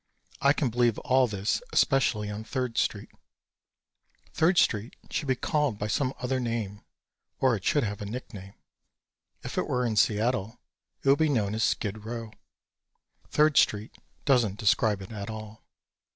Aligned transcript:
I 0.41 0.51
can 0.53 0.71
believe 0.71 0.97
all 0.97 1.27
this 1.27 1.61
especially 1.71 2.31
on 2.31 2.43
Third 2.43 2.75
street. 2.79 3.11
Third 4.33 4.57
street 4.57 4.95
should 5.11 5.27
be 5.27 5.35
called 5.35 5.77
by 5.77 5.85
some 5.85 6.15
other 6.17 6.39
name 6.39 6.83
or 7.39 7.55
it 7.55 7.63
should 7.63 7.83
have 7.83 8.01
a 8.01 8.07
nickname. 8.07 8.55
If 9.43 9.59
it 9.59 9.67
were 9.67 9.85
in 9.85 9.95
Seattle 9.95 10.59
it 11.03 11.09
would 11.09 11.19
be 11.19 11.29
known 11.29 11.53
as 11.53 11.63
"skid 11.63 12.03
row." 12.03 12.31
Third 13.29 13.57
street 13.57 13.95
doesn't 14.25 14.57
describe 14.57 15.03
it 15.03 15.11
at 15.11 15.29
all. 15.29 15.61